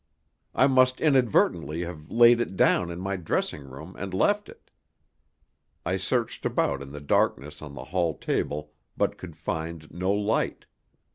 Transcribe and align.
I 0.55 0.65
must 0.65 0.99
inadvertently 0.99 1.81
have 1.81 2.09
laid 2.09 2.41
it 2.41 2.55
down 2.55 2.89
in 2.89 2.99
my 2.99 3.17
dressing 3.17 3.69
room 3.69 3.95
and 3.99 4.15
left 4.15 4.49
it. 4.49 4.71
I 5.85 5.97
searched 5.97 6.43
about 6.43 6.81
in 6.81 6.91
the 6.91 6.99
darkness 6.99 7.61
on 7.61 7.75
the 7.75 7.83
hall 7.85 8.17
table, 8.17 8.71
but 8.97 9.19
could 9.19 9.35
find 9.37 9.91
no 9.91 10.11
light. 10.11 10.65